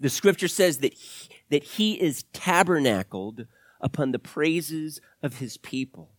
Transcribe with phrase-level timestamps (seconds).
[0.00, 3.46] The scripture says that he, that he is tabernacled
[3.80, 6.10] upon the praises of his people.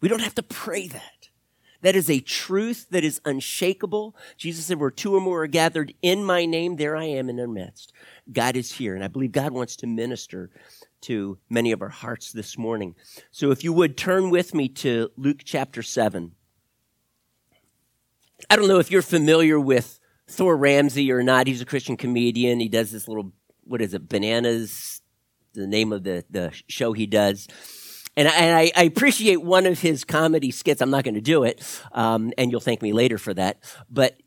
[0.00, 1.28] We don't have to pray that.
[1.82, 4.14] That is a truth that is unshakable.
[4.36, 7.36] Jesus said, where two or more are gathered in my name, there I am in
[7.36, 7.92] their midst.
[8.30, 8.94] God is here.
[8.94, 10.50] And I believe God wants to minister
[11.02, 12.94] to many of our hearts this morning.
[13.30, 16.32] So if you would turn with me to Luke chapter 7.
[18.48, 19.99] I don't know if you're familiar with
[20.30, 21.46] Thor Ramsey or not.
[21.46, 22.60] He's a Christian comedian.
[22.60, 23.32] He does this little,
[23.64, 25.02] what is it, Bananas,
[25.54, 27.48] the name of the, the show he does.
[28.16, 30.80] And I, and I, I appreciate one of his comedy skits.
[30.80, 33.62] I'm not going to do it, um, and you'll thank me later for that.
[33.88, 34.20] But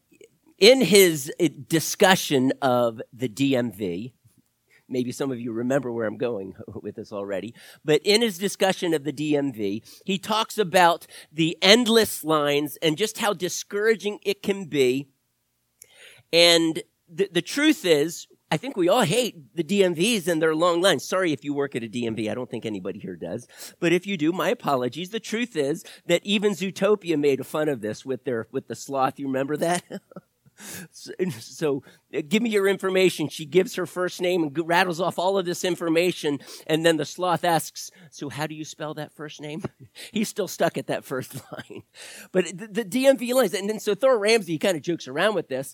[0.57, 4.13] in his uh, discussion of the DMV,
[4.87, 8.93] maybe some of you remember where I'm going with this already, but in his discussion
[8.93, 14.65] of the DMV, he talks about the endless lines and just how discouraging it can
[14.65, 15.09] be.
[16.33, 20.81] And the, the truth is, I think we all hate the DMVs and their long
[20.81, 21.03] lines.
[21.03, 22.29] Sorry if you work at a DMV.
[22.29, 23.47] I don't think anybody here does.
[23.79, 25.09] But if you do, my apologies.
[25.09, 29.17] The truth is that even Zootopia made fun of this with their, with the sloth.
[29.17, 29.83] You remember that?
[30.91, 31.83] so, so,
[32.15, 33.27] uh, give me your information.
[33.27, 36.39] She gives her first name and rattles off all of this information.
[36.67, 39.63] And then the sloth asks, so how do you spell that first name?
[40.11, 41.83] He's still stuck at that first line.
[42.31, 45.47] But the, the DMV lines, and then so Thor Ramsey kind of jokes around with
[45.47, 45.73] this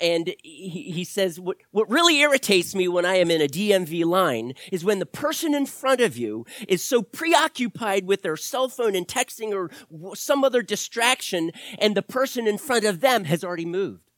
[0.00, 4.04] and he, he says, what, what really irritates me when I am in a DMV
[4.04, 8.68] line is when the person in front of you is so preoccupied with their cell
[8.68, 9.70] phone and texting or
[10.14, 14.10] some other distraction, and the person in front of them has already moved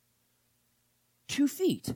[1.29, 1.95] two feet.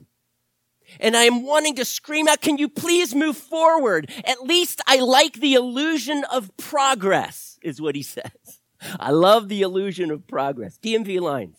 [0.99, 4.11] And I am wanting to scream out, can you please move forward?
[4.25, 8.59] At least I like the illusion of progress, is what he says.
[8.99, 10.79] I love the illusion of progress.
[10.81, 11.57] DMV lines.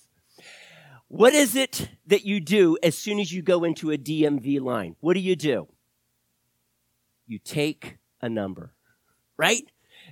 [1.11, 4.95] What is it that you do as soon as you go into a DMV line?
[5.01, 5.67] What do you do?
[7.27, 8.75] You take a number,
[9.37, 9.65] right?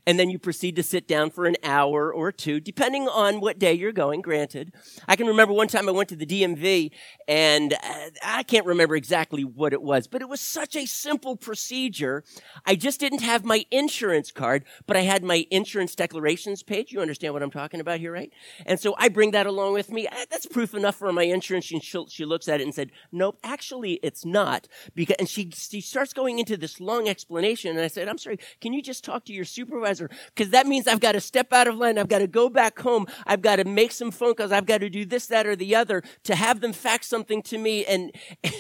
[0.09, 3.59] And then you proceed to sit down for an hour or two, depending on what
[3.59, 4.73] day you're going, granted.
[5.07, 6.93] I can remember one time I went to the DMV
[7.29, 11.37] and uh, I can't remember exactly what it was, but it was such a simple
[11.37, 12.25] procedure.
[12.65, 16.91] I just didn't have my insurance card, but I had my insurance declarations page.
[16.91, 18.33] You understand what I'm talking about here, right?
[18.65, 20.07] And so I bring that along with me.
[20.07, 21.67] Uh, that's proof enough for my insurance.
[21.67, 24.69] She looks at it and said, nope, actually it's not.
[24.95, 27.73] Because, and she, she starts going into this long explanation.
[27.73, 29.98] And I said, I'm sorry, can you just talk to your supervisor?
[30.35, 31.99] Because that means I've got to step out of line.
[31.99, 33.07] I've got to go back home.
[33.27, 34.53] I've got to make some phone calls.
[34.53, 37.59] I've got to do this, that, or the other to have them fax something to
[37.59, 37.85] me.
[37.85, 38.13] And,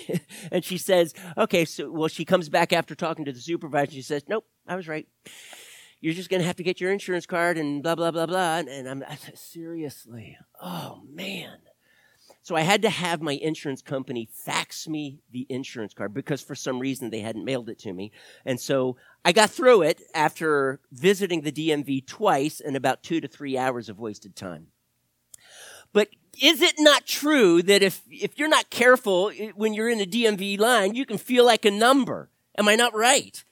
[0.53, 3.93] and she says, okay, so, well, she comes back after talking to the supervisor.
[3.93, 5.07] She says, nope, I was right.
[6.01, 8.59] You're just going to have to get your insurance card and blah, blah, blah, blah.
[8.59, 11.59] And I'm, seriously, oh man.
[12.49, 16.55] So I had to have my insurance company fax me the insurance card because for
[16.55, 18.11] some reason they hadn't mailed it to me.
[18.47, 23.29] And so I got through it after visiting the DMV twice and about two to
[23.29, 24.69] three hours of wasted time.
[25.93, 26.09] But
[26.43, 30.59] is it not true that if, if you're not careful when you're in a DMV
[30.59, 32.31] line, you can feel like a number?
[32.57, 33.45] Am I not right?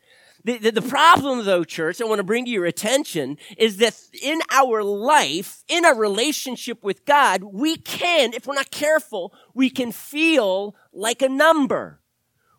[0.47, 4.01] The, the, the, problem though, church, I want to bring to your attention is that
[4.23, 9.71] in our life, in our relationship with God, we can, if we're not careful, we
[9.71, 11.99] can feel like a number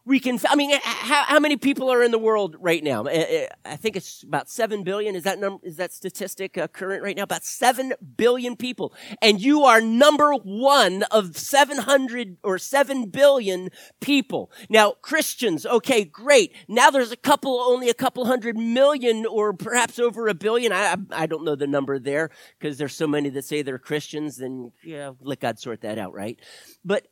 [0.08, 3.06] we can, I mean, how, how many people are in the world right now?
[3.08, 5.16] I think it's about 7 billion.
[5.16, 7.24] Is that number, is that statistic uh, current right now?
[7.24, 8.94] About 7 billion people.
[9.22, 13.70] And you are number one of 700 or 7 billion
[14.00, 14.50] people.
[14.70, 16.56] Now, Christians, okay, great.
[16.70, 20.72] Now there's a couple, only a couple hundred million or perhaps over a billion.
[20.72, 24.38] I, I don't know the number there because there's so many that say they're Christians.
[24.38, 26.40] Then, yeah, let God sort that out, right?
[26.86, 27.08] But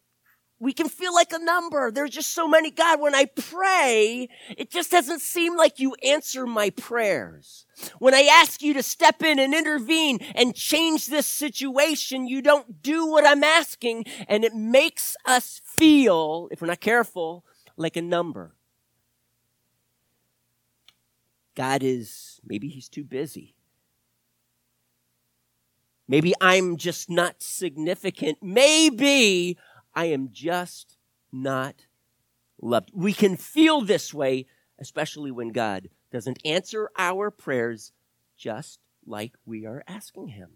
[0.60, 1.92] we can feel like a number.
[1.92, 2.72] There's just so many.
[2.72, 7.66] God, when I pray, it just doesn't seem like you answer my prayers.
[8.00, 12.82] When I ask you to step in and intervene and change this situation, you don't
[12.82, 14.06] do what I'm asking.
[14.30, 17.44] And it makes us feel, if we're not careful,
[17.76, 18.56] like a number.
[21.54, 23.56] God is, maybe he's too busy.
[26.08, 28.38] Maybe I'm just not significant.
[28.42, 29.58] Maybe
[29.96, 30.98] I am just
[31.32, 31.86] not
[32.62, 32.92] loved.
[32.94, 34.48] We can feel this way,
[34.80, 37.92] especially when God doesn't answer our prayers
[38.38, 40.50] just like we are asking Him.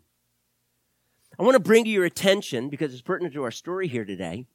[1.38, 4.46] I want to bring to your attention, because it's pertinent to our story here today,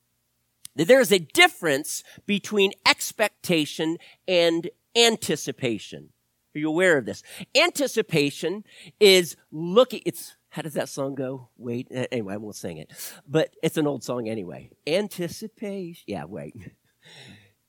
[0.77, 3.97] that there is a difference between expectation
[4.27, 6.11] and anticipation.
[6.55, 7.23] Are you aware of this?
[7.57, 8.65] Anticipation
[9.01, 11.49] is looking, it's how does that song go?
[11.57, 11.89] Wait.
[11.91, 12.93] Anyway, I won't sing it.
[13.27, 14.71] But it's an old song anyway.
[14.87, 16.05] Anticipation.
[16.07, 16.55] Yeah, wait.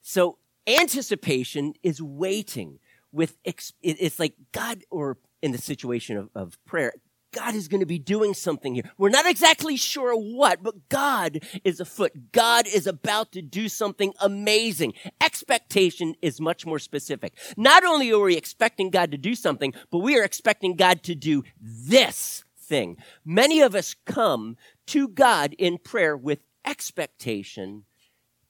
[0.04, 0.38] So
[0.68, 2.78] anticipation is waiting
[3.12, 6.94] with, it's like God, or in the situation of, of prayer,
[7.32, 8.84] God is going to be doing something here.
[9.00, 12.32] We're not exactly sure what, but God is afoot.
[12.32, 14.94] God is about to do something amazing.
[15.20, 17.34] Expectation is much more specific.
[17.58, 21.16] Not only are we expecting God to do something, but we are expecting God to
[21.16, 22.98] do this thing.
[23.24, 24.58] Many of us come
[24.88, 27.86] to God in prayer with expectation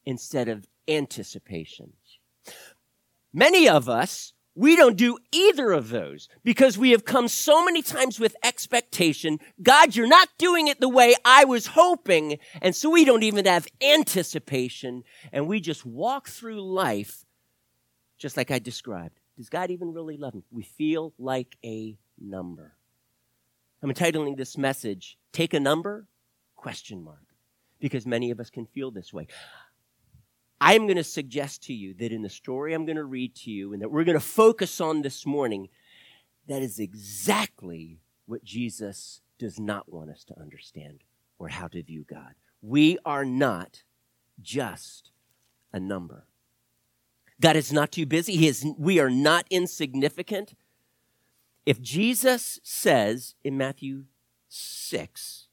[0.06, 1.94] instead of anticipation.
[3.34, 7.82] Many of us we don't do either of those because we have come so many
[7.82, 9.40] times with expectation.
[9.62, 12.40] God, you're not doing it the way I was hoping.
[12.62, 15.04] And so we don't even have anticipation
[15.34, 17.26] and we just walk through life
[18.18, 19.20] just like I described.
[19.36, 20.44] Does God even really love me?
[20.50, 22.75] We feel like a number.
[23.86, 26.08] I'm entitling this message, Take a Number?
[26.56, 27.22] Question mark.
[27.80, 29.28] Because many of us can feel this way.
[30.60, 33.52] I'm going to suggest to you that in the story I'm going to read to
[33.52, 35.70] you and that we're going to focus on this morning,
[36.48, 41.04] that is exactly what Jesus does not want us to understand
[41.38, 42.34] or how to view God.
[42.64, 43.84] We are not
[44.42, 45.12] just
[45.72, 46.26] a number.
[47.40, 48.36] God is not too busy.
[48.36, 50.56] He is, we are not insignificant.
[51.66, 54.06] If Jesus says in Matthew
[54.50, 55.48] 6,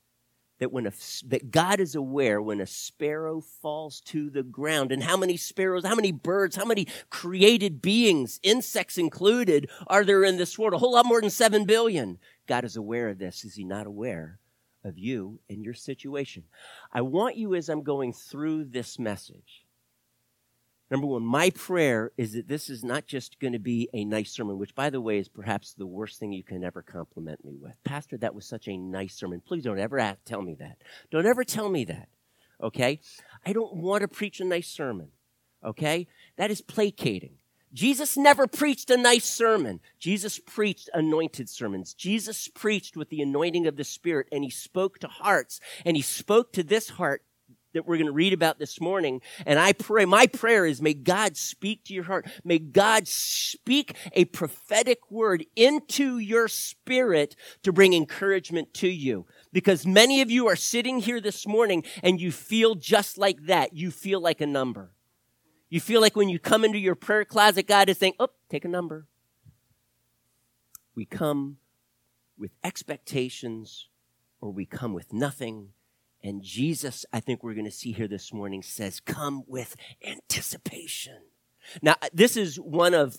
[0.63, 0.93] that when a,
[1.27, 5.85] that God is aware when a sparrow falls to the ground and how many sparrows,
[5.85, 10.73] how many birds, how many created beings, insects included, are there in this world?
[10.73, 12.19] A whole lot more than 7 billion.
[12.47, 13.45] God is aware of this.
[13.45, 14.39] Is he not aware
[14.85, 16.45] of you and your situation?
[16.93, 19.62] I want you as I'm going through this message
[20.93, 24.31] Number one, my prayer is that this is not just going to be a nice
[24.31, 27.57] sermon, which, by the way, is perhaps the worst thing you can ever compliment me
[27.59, 27.83] with.
[27.83, 29.41] Pastor, that was such a nice sermon.
[29.41, 30.77] Please don't ever tell me that.
[31.11, 32.11] Don't ever tell me that.
[32.63, 33.01] Okay?
[33.47, 35.09] I don't want to preach a nice sermon.
[35.65, 36.09] Okay?
[36.37, 37.39] That is placating.
[37.73, 39.81] Jesus never preached a nice sermon.
[39.99, 41.95] Jesus preached anointed sermons.
[41.95, 46.03] Jesus preached with the anointing of the Spirit and he spoke to hearts and he
[46.03, 47.23] spoke to this heart
[47.73, 49.21] that we're going to read about this morning.
[49.47, 52.27] And I pray, my prayer is may God speak to your heart.
[52.45, 59.27] May God speak a prophetic word into your spirit to bring encouragement to you.
[59.53, 63.75] Because many of you are sitting here this morning and you feel just like that.
[63.75, 64.93] You feel like a number.
[65.69, 68.65] You feel like when you come into your prayer closet, God is saying, oh, take
[68.65, 69.07] a number.
[70.95, 71.57] We come
[72.37, 73.89] with expectations
[74.41, 75.71] or we come with nothing
[76.23, 79.77] and Jesus, I think we're going to see here this morning, says, come with
[80.07, 81.19] anticipation.
[81.81, 83.19] Now, this is one of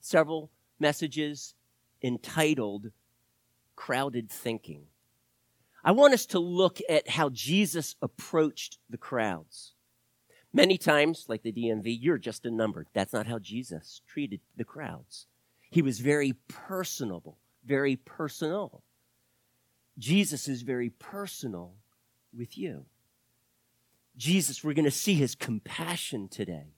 [0.00, 1.54] several messages
[2.02, 2.90] entitled
[3.76, 4.84] Crowded Thinking.
[5.84, 9.72] I want us to look at how Jesus approached the crowds.
[10.52, 12.86] Many times, like the DMV, you're just a number.
[12.94, 15.26] That's not how Jesus treated the crowds.
[15.70, 17.36] He was very personable,
[17.66, 18.82] very personal.
[19.98, 21.74] Jesus is very personal
[22.36, 22.86] with you.
[24.16, 26.74] Jesus, we're going to see his compassion today.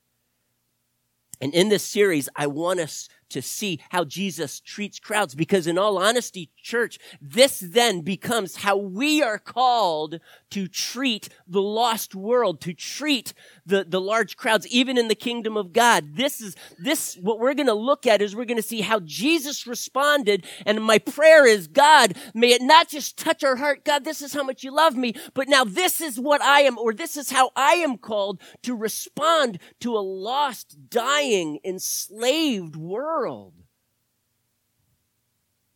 [1.41, 5.79] And in this series, I want us to see how Jesus treats crowds because in
[5.79, 10.21] all honesty, church, this then becomes how we are called
[10.51, 13.33] to treat the lost world, to treat
[13.65, 16.17] the, the large crowds, even in the kingdom of God.
[16.17, 19.01] This is, this, what we're going to look at is we're going to see how
[19.01, 20.47] Jesus responded.
[20.65, 23.85] And my prayer is, God, may it not just touch our heart.
[23.85, 26.79] God, this is how much you love me, but now this is what I am,
[26.79, 33.16] or this is how I am called to respond to a lost, dying, enslaved world
[33.17, 33.55] world.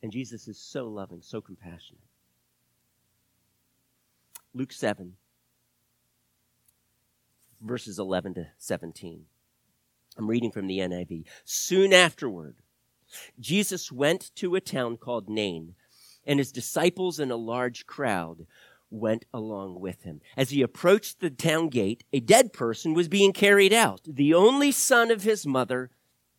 [0.03, 2.03] And Jesus is so loving, so compassionate.
[4.55, 5.15] Luke 7,
[7.61, 9.25] verses 11 to 17.
[10.19, 11.25] I'm reading from the NIV.
[11.45, 12.57] Soon afterward,
[13.39, 15.75] Jesus went to a town called Nain,
[16.27, 18.47] and his disciples and a large crowd
[18.91, 20.21] went along with him.
[20.37, 24.73] As he approached the town gate, a dead person was being carried out, the only
[24.73, 25.91] son of his mother,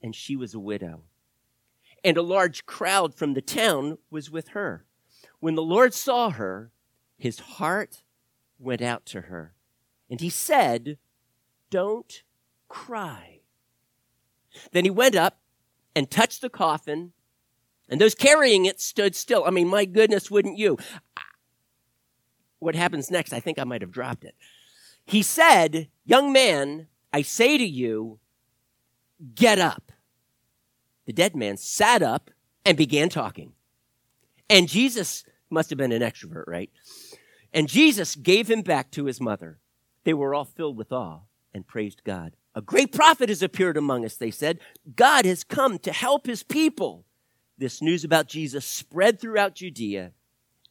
[0.01, 1.03] and she was a widow.
[2.03, 4.85] And a large crowd from the town was with her.
[5.39, 6.71] When the Lord saw her,
[7.17, 8.01] his heart
[8.57, 9.53] went out to her.
[10.09, 10.97] And he said,
[11.69, 12.23] Don't
[12.67, 13.41] cry.
[14.71, 15.39] Then he went up
[15.95, 17.13] and touched the coffin,
[17.89, 19.43] and those carrying it stood still.
[19.45, 20.77] I mean, my goodness, wouldn't you?
[22.59, 23.33] What happens next?
[23.33, 24.35] I think I might have dropped it.
[25.05, 28.19] He said, Young man, I say to you,
[29.35, 29.91] get up.
[31.05, 32.31] The dead man sat up
[32.65, 33.53] and began talking.
[34.49, 36.69] And Jesus must have been an extrovert, right?
[37.53, 39.59] And Jesus gave him back to his mother.
[40.03, 41.21] They were all filled with awe
[41.53, 44.59] and praised God A great prophet has appeared among us, they said.
[44.95, 47.05] God has come to help his people.
[47.57, 50.11] This news about Jesus spread throughout Judea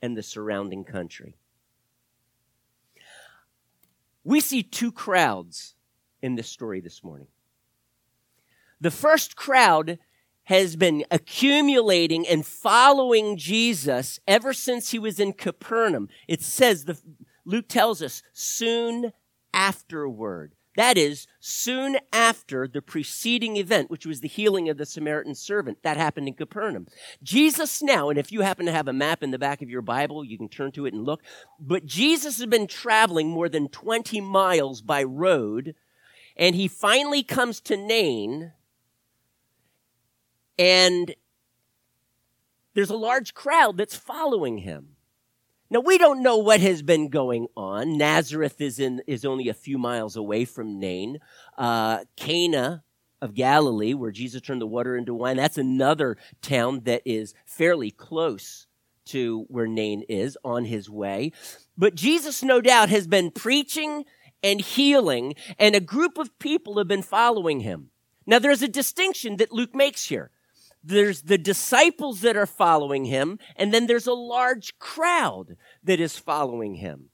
[0.03, 1.37] and the surrounding country.
[4.25, 5.75] We see two crowds
[6.21, 7.29] in this story this morning.
[8.81, 9.99] The first crowd
[10.45, 16.09] has been accumulating and following Jesus ever since he was in Capernaum.
[16.27, 16.99] It says, the,
[17.45, 19.13] Luke tells us, soon
[19.53, 20.55] afterward.
[20.77, 25.83] That is, soon after the preceding event, which was the healing of the Samaritan servant.
[25.83, 26.87] That happened in Capernaum.
[27.23, 29.83] Jesus now, and if you happen to have a map in the back of your
[29.83, 31.23] Bible, you can turn to it and look.
[31.59, 35.75] But Jesus has been traveling more than 20 miles by road,
[36.37, 38.53] and he finally comes to Nain,
[40.61, 41.15] and
[42.75, 44.97] there's a large crowd that's following him.
[45.71, 47.97] Now we don't know what has been going on.
[47.97, 51.19] Nazareth is in is only a few miles away from Nain.
[51.57, 52.85] Uh, Cana
[53.23, 57.91] of Galilee, where Jesus turned the water into wine, that's another town that is fairly
[57.91, 58.67] close
[59.07, 61.33] to where Nain is on his way.
[61.79, 64.05] But Jesus, no doubt, has been preaching
[64.43, 67.91] and healing, and a group of people have been following him.
[68.27, 70.31] Now, there's a distinction that Luke makes here
[70.83, 76.19] there's the disciples that are following him, and then there's a large crowd that is
[76.19, 77.11] following him.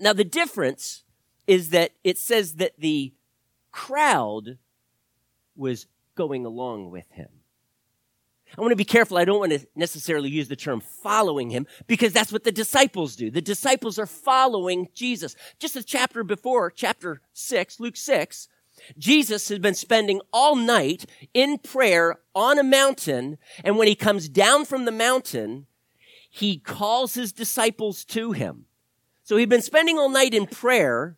[0.00, 1.04] Now, the difference
[1.46, 3.12] is that it says that the
[3.70, 4.58] crowd
[5.56, 7.28] was going along with him.
[8.56, 9.16] I want to be careful.
[9.16, 13.16] I don't want to necessarily use the term following him because that's what the disciples
[13.16, 13.30] do.
[13.30, 15.36] The disciples are following Jesus.
[15.58, 18.48] Just a chapter before, chapter 6, Luke 6,
[18.98, 24.28] Jesus has been spending all night in prayer on a mountain, and when he comes
[24.28, 25.66] down from the mountain,
[26.30, 28.66] he calls his disciples to him.
[29.24, 31.16] So he'd been spending all night in prayer,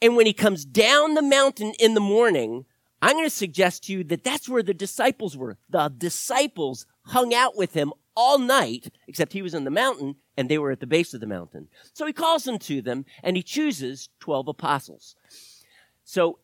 [0.00, 2.66] and when he comes down the mountain in the morning,
[3.00, 5.58] I'm going to suggest to you that that's where the disciples were.
[5.68, 10.48] The disciples hung out with him all night, except he was on the mountain and
[10.48, 11.68] they were at the base of the mountain.
[11.92, 15.16] So he calls them to them and he chooses 12 apostles.
[16.04, 16.38] So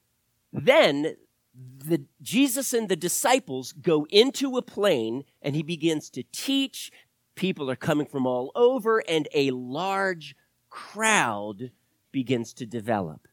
[0.53, 1.17] then
[1.55, 6.91] the, Jesus and the disciples go into a plain and he begins to teach.
[7.35, 10.37] People are coming from all over and a large
[10.69, 11.71] crowd
[12.13, 13.29] begins to develop.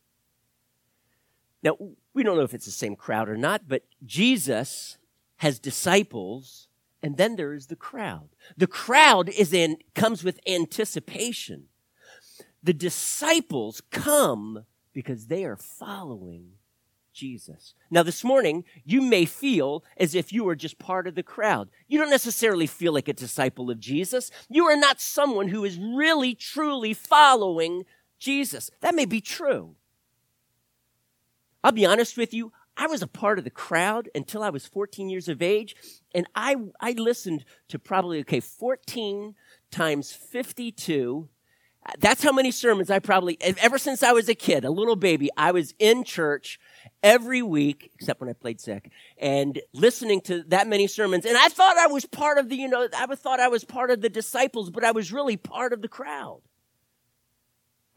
[1.63, 1.77] Now,
[2.13, 4.97] we don't know if it's the same crowd or not, but Jesus
[5.37, 6.67] has disciples
[7.03, 8.29] and then there is the crowd.
[8.55, 11.65] The crowd is in, comes with anticipation.
[12.63, 16.53] The disciples come because they are following
[17.17, 17.73] Jesus.
[17.89, 21.69] Now, this morning, you may feel as if you are just part of the crowd.
[21.87, 24.29] You don't necessarily feel like a disciple of Jesus.
[24.47, 27.85] You are not someone who is really, truly following
[28.19, 28.69] Jesus.
[28.81, 29.75] That may be true.
[31.63, 32.53] I'll be honest with you.
[32.77, 35.75] I was a part of the crowd until I was 14 years of age,
[36.13, 39.33] and I, I listened to probably, okay, 14
[39.71, 41.29] times 52
[41.99, 45.29] that's how many sermons I probably, ever since I was a kid, a little baby,
[45.37, 46.59] I was in church
[47.03, 51.25] every week, except when I played sick, and listening to that many sermons.
[51.25, 53.91] And I thought I was part of the, you know, I thought I was part
[53.91, 56.41] of the disciples, but I was really part of the crowd.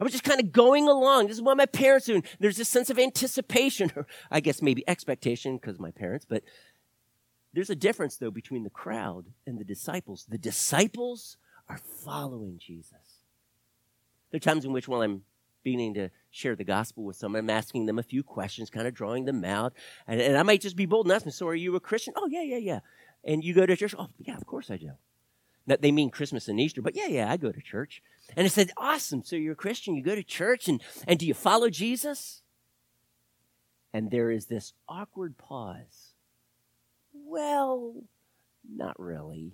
[0.00, 1.26] I was just kind of going along.
[1.26, 2.22] This is what my parents do.
[2.38, 6.42] There's this sense of anticipation, or I guess maybe expectation because my parents, but
[7.52, 10.26] there's a difference though between the crowd and the disciples.
[10.28, 11.36] The disciples
[11.68, 13.24] are following Jesus.
[14.30, 15.22] There are times in which while I'm
[15.62, 17.40] beginning to share the gospel with someone.
[17.40, 19.72] I'm asking them a few questions, kind of drawing them out.
[20.06, 22.14] And, and I might just be bold and ask them, So are you a Christian?
[22.16, 22.80] Oh, yeah, yeah, yeah.
[23.24, 23.94] And you go to church?
[23.98, 24.92] Oh, yeah, of course I do.
[25.66, 28.02] That they mean Christmas and Easter, but yeah, yeah, I go to church.
[28.36, 29.22] And I said, Awesome.
[29.24, 32.42] So you're a Christian, you go to church, and, and do you follow Jesus?
[33.92, 36.14] And there is this awkward pause.
[37.12, 38.04] Well,
[38.68, 39.52] not really.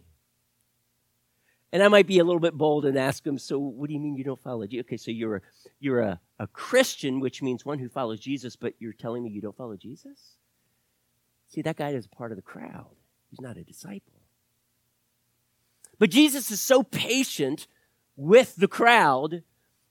[1.73, 4.00] And I might be a little bit bold and ask them, so what do you
[4.00, 4.87] mean you don't follow Jesus?
[4.87, 5.40] Okay, so you're a,
[5.80, 9.40] you're a, a Christian, which means one who follows Jesus, but you're telling me you
[9.40, 10.37] don't follow Jesus?
[11.49, 12.94] See, that guy is part of the crowd.
[13.30, 14.20] He's not a disciple.
[15.99, 17.66] But Jesus is so patient
[18.16, 19.42] with the crowd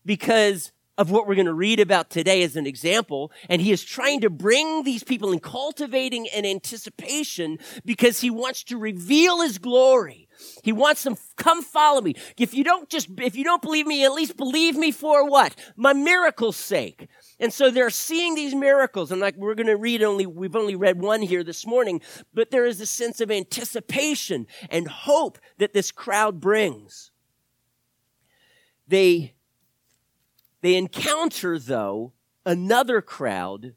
[0.06, 3.32] because of what we're going to read about today as an example.
[3.50, 8.64] And he is trying to bring these people in cultivating an anticipation because he wants
[8.66, 10.28] to reveal his glory.
[10.64, 12.16] He wants them, come follow me.
[12.38, 15.56] If you don't just, if you don't believe me, at least believe me for what?
[15.76, 17.08] My miracle's sake.
[17.40, 19.12] And so they're seeing these miracles.
[19.12, 22.02] And like we're going to read only, we've only read one here this morning,
[22.34, 27.12] but there is a sense of anticipation and hope that this crowd brings.
[28.88, 29.34] They
[30.66, 33.76] they encounter, though, another crowd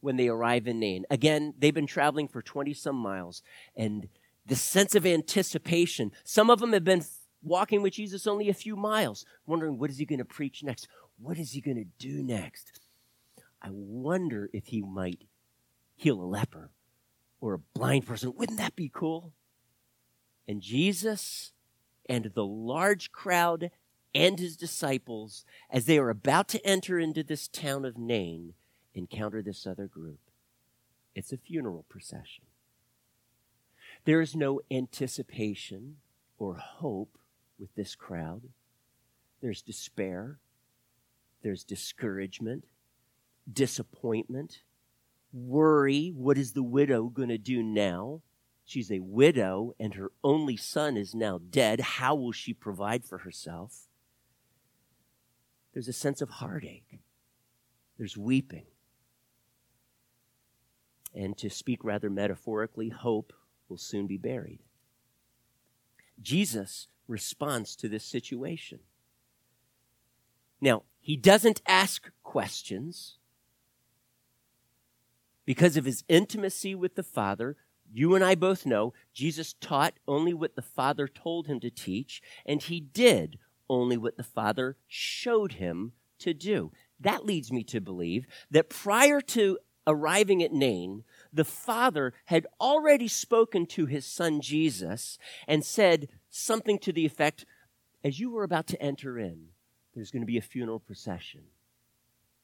[0.00, 1.04] when they arrive in Nain.
[1.10, 3.40] Again, they've been traveling for 20 some miles
[3.76, 4.08] and
[4.44, 6.10] the sense of anticipation.
[6.24, 7.04] Some of them have been
[7.40, 10.88] walking with Jesus only a few miles, wondering what is he going to preach next?
[11.20, 12.80] What is he going to do next?
[13.62, 15.22] I wonder if he might
[15.94, 16.72] heal a leper
[17.40, 18.34] or a blind person.
[18.36, 19.34] Wouldn't that be cool?
[20.48, 21.52] And Jesus
[22.08, 23.70] and the large crowd
[24.14, 28.54] and his disciples, as they are about to enter into this town of Nain,
[28.94, 30.20] encounter this other group.
[31.14, 32.44] It's a funeral procession.
[34.04, 35.96] There is no anticipation
[36.38, 37.18] or hope
[37.58, 38.42] with this crowd.
[39.40, 40.38] There's despair,
[41.42, 42.64] there's discouragement,
[43.52, 44.62] disappointment,
[45.32, 46.12] worry.
[46.14, 48.22] What is the widow going to do now?
[48.64, 51.80] She's a widow and her only son is now dead.
[51.80, 53.87] How will she provide for herself?
[55.78, 56.98] There's a sense of heartache.
[57.98, 58.64] There's weeping.
[61.14, 63.32] And to speak rather metaphorically, hope
[63.68, 64.58] will soon be buried.
[66.20, 68.80] Jesus responds to this situation.
[70.60, 73.18] Now, he doesn't ask questions
[75.46, 77.56] because of his intimacy with the Father.
[77.94, 82.20] You and I both know Jesus taught only what the Father told him to teach,
[82.44, 83.38] and he did
[83.68, 86.72] only what the Father showed him to do.
[87.00, 93.08] That leads me to believe that prior to arriving at Nain, the Father had already
[93.08, 97.46] spoken to his son Jesus and said something to the effect
[98.04, 99.48] as you were about to enter in,
[99.94, 101.42] there's going to be a funeral procession.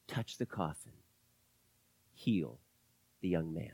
[0.07, 0.91] Touch the coffin,
[2.13, 2.59] heal
[3.21, 3.71] the young man.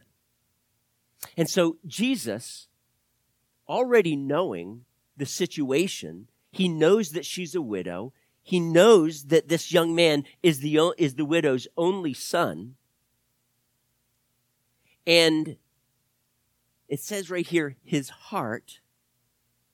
[1.35, 2.67] And so Jesus,
[3.67, 4.85] already knowing
[5.17, 8.13] the situation, he knows that she's a widow.
[8.43, 12.75] He knows that this young man is the, is the widow's only son.
[15.07, 15.57] And
[16.87, 18.81] it says right here, his heart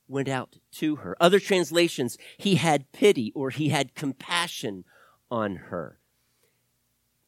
[0.06, 1.16] went out to her.
[1.20, 4.84] Other translations, he had pity or he had compassion
[5.30, 5.98] on her.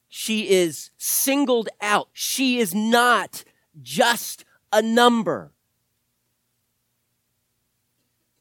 [0.08, 2.08] She is singled out.
[2.12, 3.44] She is not
[3.80, 5.52] just a number.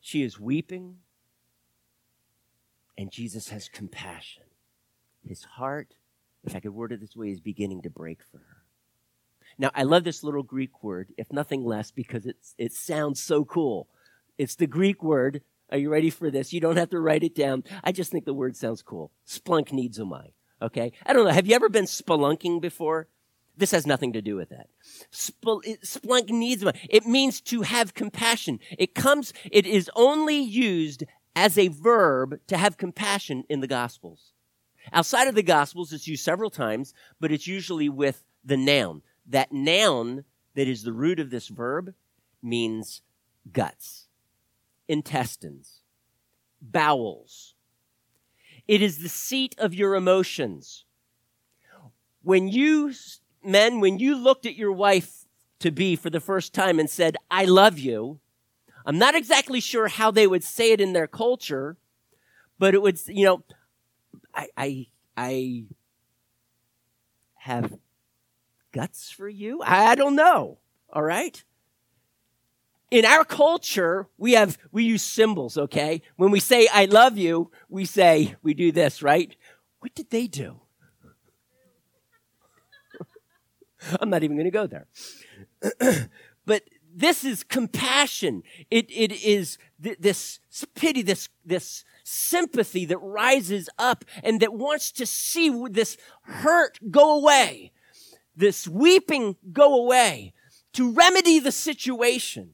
[0.09, 0.95] She is weeping,
[2.97, 4.41] and Jesus has compassion.
[5.23, 5.93] His heart,
[6.43, 8.63] if I could word it this way, is beginning to break for her.
[9.59, 13.45] Now, I love this little Greek word, if nothing less, because it's, it sounds so
[13.45, 13.87] cool.
[14.39, 15.43] It's the Greek word.
[15.71, 16.53] Are you ready for this?
[16.53, 17.63] You don't have to write it down.
[17.83, 19.11] I just think the word sounds cool.
[19.27, 20.31] Splunk needs a Splanchnizomai.
[20.63, 20.91] Okay?
[21.05, 21.33] I don't know.
[21.33, 23.09] Have you ever been spelunking before?
[23.59, 24.69] This has nothing to do with that.
[25.11, 26.75] Splanchnizomai.
[26.89, 28.59] It It means to have compassion.
[28.77, 31.03] It comes, it is only used
[31.35, 34.31] as a verb to have compassion in the Gospels.
[34.91, 39.01] Outside of the Gospels, it's used several times, but it's usually with the noun.
[39.27, 40.23] That noun
[40.55, 41.93] that is the root of this verb
[42.41, 43.01] means
[43.51, 44.07] guts
[44.89, 45.81] intestines,
[46.61, 47.53] bowels.
[48.67, 50.83] It is the seat of your emotions.
[52.23, 52.91] When you,
[53.43, 55.25] men, when you looked at your wife
[55.59, 58.19] to be for the first time and said, I love you,
[58.85, 61.77] I'm not exactly sure how they would say it in their culture,
[62.57, 63.43] but it would, you know,
[64.33, 65.63] I, I, I
[67.35, 67.77] have
[68.71, 69.61] guts for you.
[69.63, 70.59] I don't know.
[70.91, 71.43] All right
[72.91, 76.01] in our culture, we have, we use symbols, okay?
[76.15, 79.35] When we say, I love you, we say, we do this, right?
[79.79, 80.61] What did they do?
[83.99, 84.87] I'm not even going to go there.
[86.45, 86.63] but
[86.93, 88.43] this is compassion.
[88.69, 90.39] It, it is th- this
[90.75, 97.17] pity, this, this sympathy that rises up and that wants to see this hurt go
[97.19, 97.71] away,
[98.35, 100.33] this weeping go away,
[100.73, 102.53] to remedy the situation.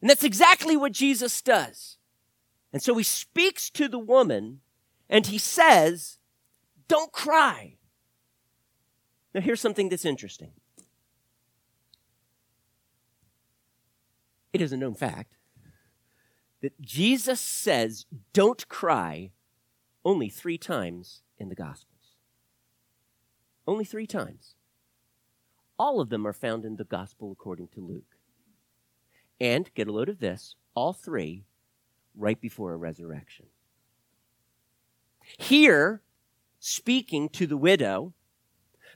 [0.00, 1.98] And that's exactly what Jesus does.
[2.72, 4.60] And so he speaks to the woman
[5.08, 6.18] and he says,
[6.88, 7.76] Don't cry.
[9.34, 10.52] Now, here's something that's interesting.
[14.52, 15.36] It is a known fact
[16.62, 19.32] that Jesus says, Don't cry
[20.04, 22.14] only three times in the Gospels.
[23.66, 24.54] Only three times.
[25.78, 28.16] All of them are found in the Gospel according to Luke.
[29.40, 31.44] And get a load of this all three
[32.16, 33.46] right before a resurrection.
[35.38, 36.02] Here,
[36.60, 38.12] speaking to the widow,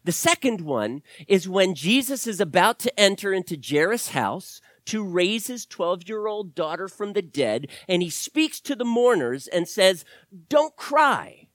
[0.09, 5.49] the second one is when Jesus is about to enter into Jairus' house to raise
[5.49, 9.69] his 12 year old daughter from the dead, and he speaks to the mourners and
[9.69, 10.07] says,
[10.49, 11.49] Don't cry.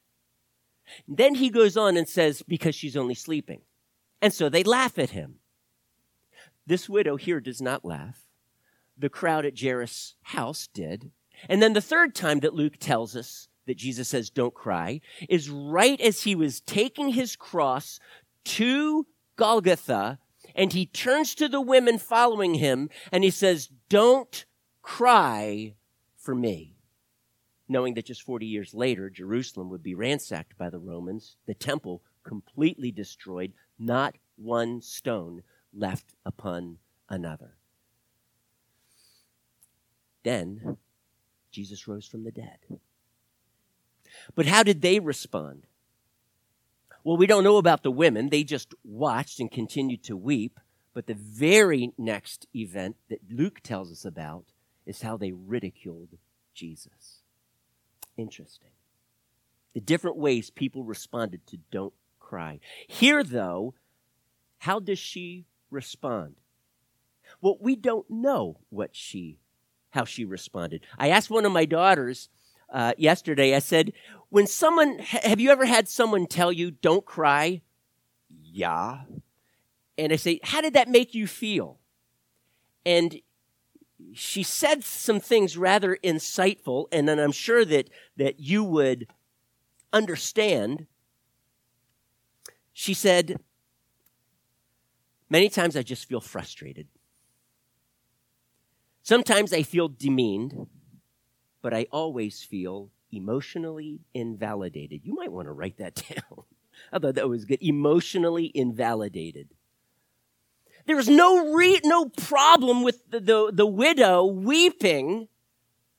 [1.07, 3.61] Then he goes on and says, Because she's only sleeping.
[4.21, 5.39] And so they laugh at him.
[6.67, 8.27] This widow here does not laugh.
[8.95, 11.09] The crowd at Jairus' house did.
[11.49, 15.49] And then the third time that Luke tells us that Jesus says, Don't cry, is
[15.49, 17.99] right as he was taking his cross
[18.45, 20.19] to Golgotha,
[20.55, 24.45] and he turns to the women following him and he says, Don't
[24.81, 25.75] cry
[26.17, 26.75] for me.
[27.67, 32.03] Knowing that just 40 years later, Jerusalem would be ransacked by the Romans, the temple
[32.23, 36.77] completely destroyed, not one stone left upon
[37.09, 37.55] another.
[40.23, 40.77] Then
[41.51, 42.57] Jesus rose from the dead.
[44.35, 45.67] But how did they respond?
[47.03, 48.29] Well, we don't know about the women.
[48.29, 50.59] They just watched and continued to weep.
[50.93, 54.45] But the very next event that Luke tells us about
[54.85, 56.17] is how they ridiculed
[56.53, 57.23] Jesus.
[58.15, 58.69] Interesting.
[59.73, 62.59] The different ways people responded to don't cry.
[62.87, 63.73] Here, though,
[64.59, 66.35] how does she respond?
[67.41, 69.39] Well, we don't know what she,
[69.89, 70.85] how she responded.
[70.99, 72.29] I asked one of my daughters
[72.73, 73.55] uh, yesterday.
[73.55, 73.93] I said,
[74.29, 77.61] "When someone, have you ever had someone tell you don't cry?"
[78.29, 79.03] Yeah.
[79.97, 81.79] And I say, "How did that make you feel?"
[82.85, 83.21] And
[84.13, 89.07] she said some things rather insightful, and then I'm sure that that you would
[89.93, 90.87] understand.
[92.73, 93.39] She said,
[95.33, 96.87] Many times I just feel frustrated.
[99.01, 100.67] Sometimes I feel demeaned,
[101.63, 105.01] but I always feel emotionally invalidated.
[105.03, 106.43] You might want to write that down.
[106.91, 107.63] I thought that was good.
[107.63, 109.49] Emotionally invalidated.
[110.85, 115.29] There's no re- no problem with the, the, the widow weeping.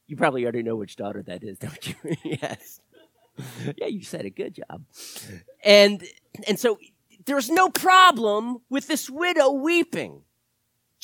[0.06, 1.94] You probably already know which daughter that is, don't you?
[2.24, 2.80] yes.
[3.76, 4.84] Yeah, you said a good job.
[5.64, 6.04] And
[6.46, 6.78] and so
[7.24, 10.23] there's no problem with this widow weeping.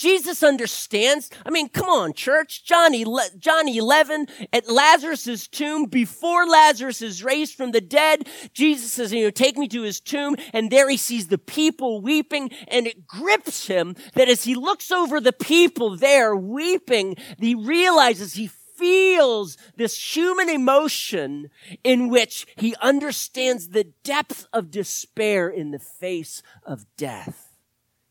[0.01, 1.29] Jesus understands.
[1.45, 2.65] I mean, come on, church.
[2.65, 2.95] John,
[3.39, 9.25] John 11 at Lazarus' tomb, before Lazarus is raised from the dead, Jesus says, you
[9.25, 10.37] know, take me to his tomb.
[10.55, 14.91] And there he sees the people weeping and it grips him that as he looks
[14.91, 21.51] over the people there weeping, he realizes he feels this human emotion
[21.85, 27.50] in which he understands the depth of despair in the face of death,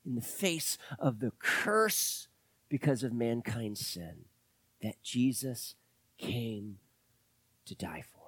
[0.06, 2.28] in the face of the curse
[2.68, 4.26] because of mankind's sin
[4.82, 5.76] that Jesus
[6.18, 6.78] came
[7.66, 8.20] to die for.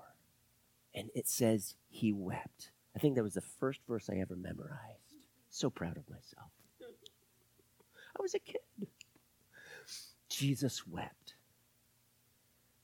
[0.93, 2.71] And it says he wept.
[2.95, 5.15] I think that was the first verse I ever memorized.
[5.49, 6.51] So proud of myself.
[6.81, 8.59] I was a kid.
[10.29, 11.35] Jesus wept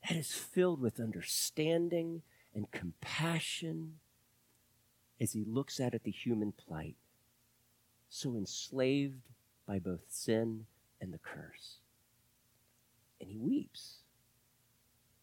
[0.08, 2.22] that is filled with understanding
[2.54, 3.94] and compassion
[5.20, 6.96] as he looks out at the human plight,
[8.08, 9.22] so enslaved
[9.66, 10.66] by both sin
[11.00, 11.76] and the curse.
[13.20, 13.98] And he weeps.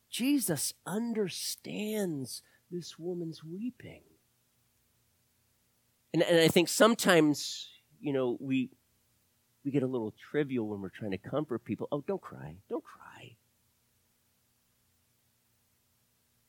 [0.09, 4.01] Jesus understands this woman's weeping.
[6.13, 7.69] And, and I think sometimes,
[7.99, 8.69] you know, we,
[9.63, 11.87] we get a little trivial when we're trying to comfort people.
[11.91, 12.55] Oh, don't cry.
[12.69, 13.35] Don't cry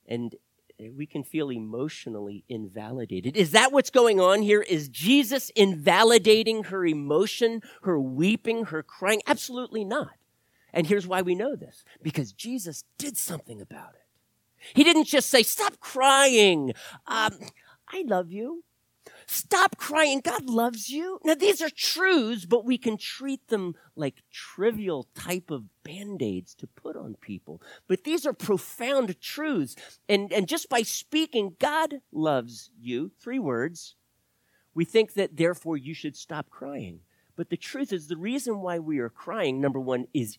[0.09, 0.35] and
[0.79, 3.37] we can feel emotionally invalidated.
[3.37, 4.61] Is that what's going on here?
[4.61, 9.23] Is Jesus invalidating her emotion, her weeping, her crying?
[9.27, 10.11] Absolutely not.
[10.73, 14.07] And here's why we know this because Jesus did something about it.
[14.75, 16.75] He didn't just say, Stop crying.
[17.07, 17.39] Um,
[17.89, 18.63] I love you.
[19.27, 20.21] Stop crying.
[20.21, 21.19] God loves you.
[21.25, 26.67] Now, these are truths, but we can treat them like trivial type of band-aids to
[26.67, 27.61] put on people.
[27.89, 29.77] But these are profound truths.
[30.09, 33.97] And, and just by speaking, God loves you, three words,
[34.75, 37.01] we think that therefore you should stop crying.
[37.35, 40.39] But the truth is the reason why we are crying, number one, is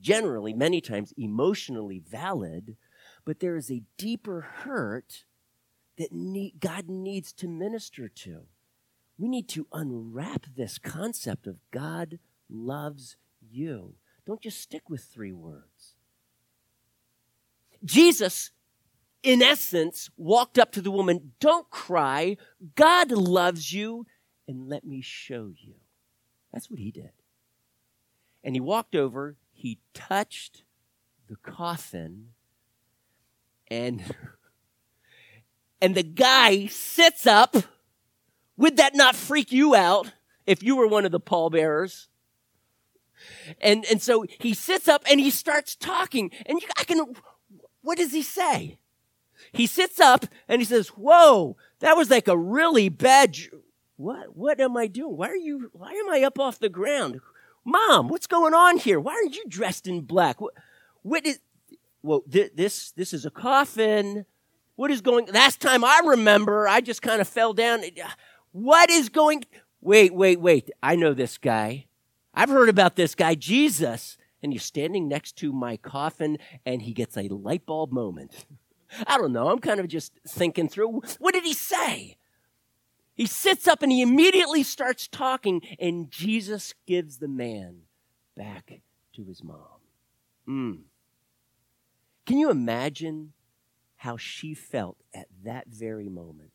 [0.00, 2.76] generally, many times, emotionally valid,
[3.24, 5.24] but there is a deeper hurt
[5.96, 8.42] that need, God needs to minister to.
[9.18, 12.18] We need to unwrap this concept of God
[12.50, 13.94] loves you.
[14.26, 15.94] Don't just stick with three words.
[17.84, 18.50] Jesus,
[19.22, 22.36] in essence, walked up to the woman, Don't cry.
[22.74, 24.06] God loves you,
[24.48, 25.74] and let me show you.
[26.52, 27.10] That's what he did.
[28.42, 30.64] And he walked over, he touched
[31.28, 32.28] the coffin,
[33.68, 34.02] and
[35.84, 37.54] and the guy sits up.
[38.56, 40.10] Would that not freak you out
[40.46, 42.08] if you were one of the pallbearers?
[43.60, 46.30] And, and so he sits up and he starts talking.
[46.46, 47.04] And you, I can,
[47.82, 48.78] what does he say?
[49.52, 53.36] He sits up and he says, Whoa, that was like a really bad.
[53.96, 54.34] What?
[54.34, 55.18] What am I doing?
[55.18, 57.20] Why are you, why am I up off the ground?
[57.62, 58.98] Mom, what's going on here?
[58.98, 60.40] Why aren't you dressed in black?
[60.40, 60.54] What,
[61.02, 61.40] what is,
[62.02, 64.24] well, th- this, this is a coffin.
[64.76, 67.82] What is going, last time I remember, I just kind of fell down.
[68.52, 69.44] What is going,
[69.80, 70.70] wait, wait, wait.
[70.82, 71.86] I know this guy.
[72.34, 74.16] I've heard about this guy, Jesus.
[74.42, 78.44] And he's standing next to my coffin and he gets a light bulb moment.
[79.06, 79.48] I don't know.
[79.48, 81.02] I'm kind of just thinking through.
[81.18, 82.16] What did he say?
[83.14, 87.82] He sits up and he immediately starts talking, and Jesus gives the man
[88.36, 88.80] back
[89.14, 89.58] to his mom.
[90.48, 90.78] Mm.
[92.26, 93.32] Can you imagine
[94.04, 96.52] how she felt at that very moment?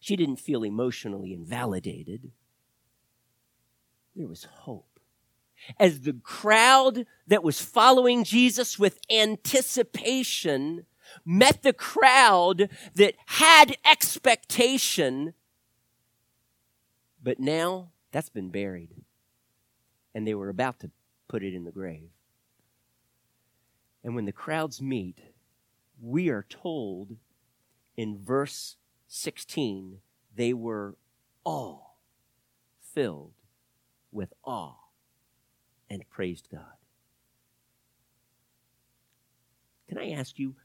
[0.00, 2.30] She didn't feel emotionally invalidated.
[4.14, 5.00] There was hope.
[5.80, 10.84] As the crowd that was following Jesus with anticipation
[11.24, 15.32] met the crowd that had expectation,
[17.22, 18.90] but now that's been buried.
[20.14, 20.90] And they were about to
[21.28, 22.10] put it in the grave.
[24.04, 25.31] And when the crowds meet,
[26.02, 27.16] we are told
[27.96, 29.98] in verse 16,
[30.34, 30.96] they were
[31.44, 32.00] all
[32.92, 33.32] filled
[34.10, 34.74] with awe
[35.88, 36.76] and praised God.
[39.88, 40.56] Can I ask you,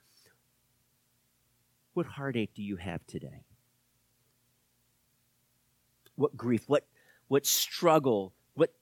[1.93, 3.43] what heartache do you have today?
[6.15, 6.87] What grief, what,
[7.27, 8.73] what struggle, what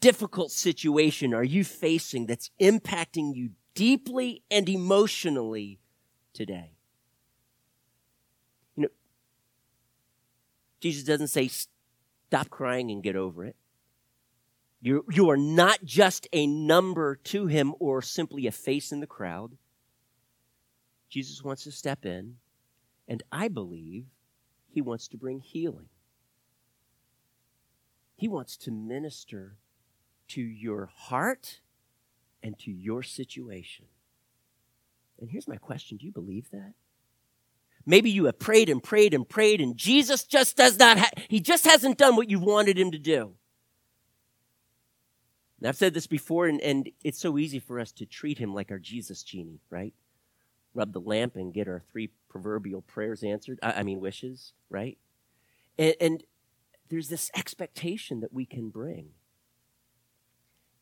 [0.00, 5.80] difficult situation are you facing that's impacting you deeply and emotionally
[6.32, 6.72] today?
[8.76, 8.88] You know,
[10.80, 13.56] Jesus doesn't say, stop crying and get over it.
[14.80, 19.06] You, you are not just a number to him or simply a face in the
[19.06, 19.56] crowd.
[21.08, 22.36] Jesus wants to step in,
[23.08, 24.06] and I believe
[24.68, 25.88] he wants to bring healing.
[28.16, 29.56] He wants to minister
[30.28, 31.60] to your heart
[32.44, 33.86] and to your situation.
[35.18, 36.74] And here's my question Do you believe that?
[37.84, 41.40] Maybe you have prayed and prayed and prayed, and Jesus just does not, ha- he
[41.40, 43.34] just hasn't done what you wanted him to do.
[45.58, 48.54] And I've said this before, and, and it's so easy for us to treat him
[48.54, 49.92] like our Jesus genie, right?
[50.74, 53.58] rub the lamp and get our three proverbial prayers answered.
[53.62, 54.98] I, I mean, wishes, right?
[55.78, 56.24] And, and
[56.90, 59.10] there's this expectation that we can bring.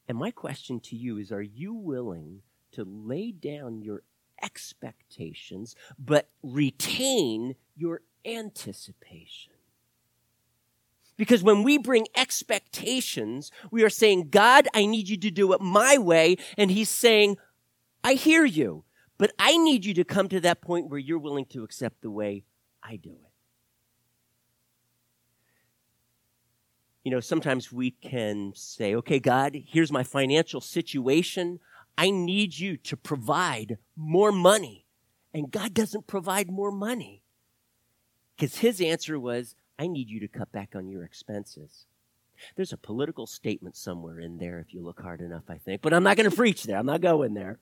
[0.08, 4.02] And my question to you is Are you willing to lay down your
[4.42, 9.52] expectations but retain your anticipation?
[11.16, 15.60] Because when we bring expectations, we are saying, God, I need you to do it
[15.60, 16.36] my way.
[16.56, 17.36] And He's saying,
[18.02, 18.84] I hear you.
[19.18, 22.10] But I need you to come to that point where you're willing to accept the
[22.10, 22.44] way
[22.82, 23.31] I do it.
[27.04, 31.58] You know, sometimes we can say, okay, God, here's my financial situation.
[31.98, 34.86] I need you to provide more money.
[35.34, 37.22] And God doesn't provide more money.
[38.36, 41.86] Because his answer was, I need you to cut back on your expenses.
[42.56, 45.82] There's a political statement somewhere in there if you look hard enough, I think.
[45.82, 46.78] But I'm not going to preach there.
[46.78, 47.58] I'm not going there.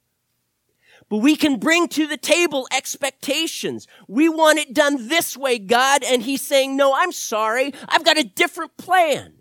[1.08, 3.86] But we can bring to the table expectations.
[4.08, 6.02] We want it done this way, God.
[6.04, 7.72] And he's saying, no, I'm sorry.
[7.88, 9.34] I've got a different plan.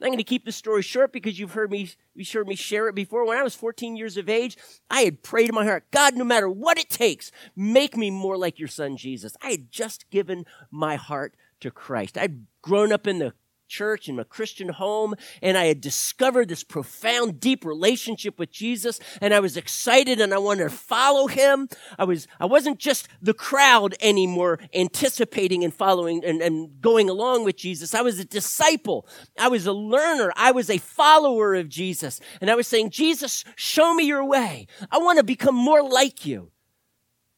[0.00, 2.88] I'm going to keep the story short because you've heard me, you've heard me share
[2.88, 3.26] it before.
[3.26, 4.58] When I was 14 years of age,
[4.90, 8.36] I had prayed in my heart, God, no matter what it takes, make me more
[8.36, 9.34] like your son Jesus.
[9.42, 12.18] I had just given my heart to Christ.
[12.18, 13.32] I'd grown up in the
[13.68, 19.00] church in a Christian home and I had discovered this profound, deep relationship with Jesus
[19.20, 21.68] and I was excited and I wanted to follow him.
[21.98, 27.44] I was, I wasn't just the crowd anymore anticipating and following and, and going along
[27.44, 27.94] with Jesus.
[27.94, 29.06] I was a disciple.
[29.38, 30.32] I was a learner.
[30.36, 32.20] I was a follower of Jesus.
[32.40, 34.66] And I was saying, Jesus, show me your way.
[34.90, 36.50] I want to become more like you.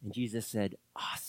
[0.03, 1.26] And Jesus said, awesome.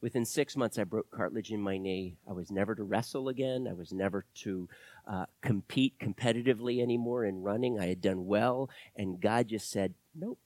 [0.00, 2.16] Within six months, I broke cartilage in my knee.
[2.28, 3.66] I was never to wrestle again.
[3.68, 4.68] I was never to
[5.06, 7.80] uh, compete competitively anymore in running.
[7.80, 10.38] I had done well, and God just said, Nope.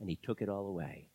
[0.00, 1.08] And He took it all away.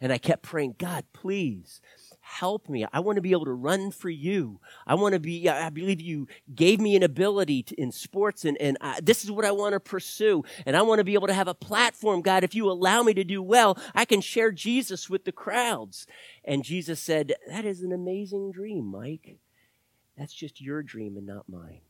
[0.00, 1.80] And I kept praying, God, please
[2.28, 2.84] help me.
[2.92, 4.60] I want to be able to run for you.
[4.86, 8.56] I want to be, I believe you gave me an ability to, in sports and,
[8.60, 10.44] and I, this is what I want to pursue.
[10.66, 12.20] And I want to be able to have a platform.
[12.20, 16.06] God, if you allow me to do well, I can share Jesus with the crowds.
[16.44, 19.38] And Jesus said, that is an amazing dream, Mike.
[20.16, 21.80] That's just your dream and not mine.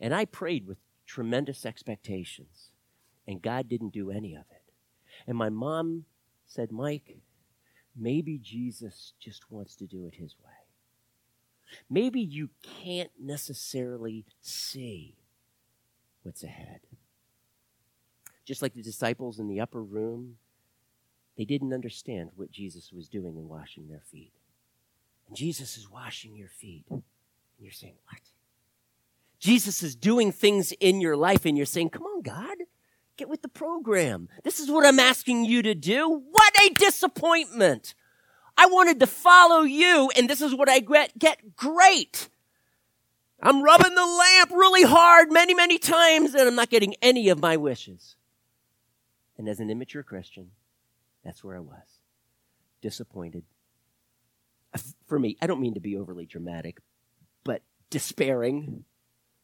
[0.00, 2.72] And I prayed with tremendous expectations
[3.26, 4.72] and God didn't do any of it.
[5.26, 6.04] And my mom
[6.44, 7.16] said, Mike,
[7.96, 10.52] maybe Jesus just wants to do it his way.
[11.90, 15.16] Maybe you can't necessarily see
[16.22, 16.80] what's ahead.
[18.44, 20.36] Just like the disciples in the upper room,
[21.36, 24.32] they didn't understand what Jesus was doing in washing their feet.
[25.26, 26.84] And Jesus is washing your feet.
[26.88, 27.02] And
[27.58, 28.20] you're saying, What?
[29.38, 32.56] Jesus is doing things in your life, and you're saying, Come on, God,
[33.16, 34.28] get with the program.
[34.44, 36.22] This is what I'm asking you to do.
[36.30, 37.94] What a disappointment!
[38.56, 41.56] I wanted to follow you, and this is what I get.
[41.56, 42.28] Great.
[43.42, 47.40] I'm rubbing the lamp really hard many, many times, and I'm not getting any of
[47.40, 48.16] my wishes.
[49.36, 50.52] And as an immature Christian,
[51.22, 52.00] that's where I was.
[52.80, 53.44] Disappointed.
[55.06, 56.78] For me, I don't mean to be overly dramatic,
[57.44, 58.84] but despairing.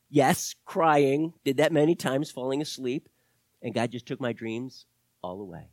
[0.09, 1.35] Yes, crying.
[1.45, 3.09] Did that many times, falling asleep.
[3.63, 4.87] And God just took my dreams
[5.23, 5.69] all away.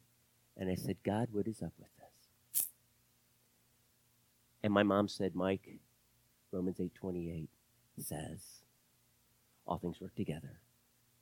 [0.55, 2.67] And I said, God, what is up with this?
[4.61, 5.79] And my mom said, Mike,
[6.51, 7.47] Romans 8:28
[7.97, 8.61] says,
[9.65, 10.59] all things work together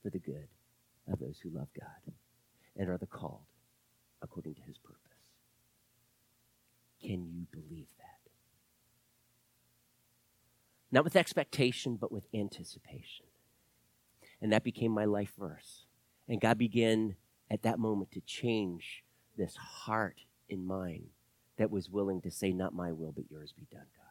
[0.02, 0.48] for the good
[1.12, 2.14] of those who love God
[2.76, 3.42] and are the called
[4.22, 5.02] according to his purpose.
[7.02, 8.32] Can you believe that?
[10.92, 13.26] Not with expectation, but with anticipation.
[14.42, 15.87] And that became my life verse.
[16.28, 17.16] And God began
[17.50, 19.04] at that moment to change
[19.38, 20.18] this heart
[20.50, 21.08] in mine
[21.58, 24.04] that was willing to say, Not my will, but yours be done, God.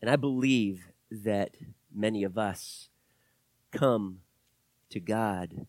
[0.00, 1.56] And I believe that
[1.94, 2.88] many of us
[3.72, 4.20] come
[4.90, 5.66] to God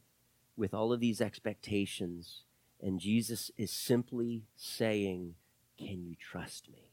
[0.55, 2.43] with all of these expectations,
[2.81, 5.35] and Jesus is simply saying,
[5.77, 6.91] Can you trust me?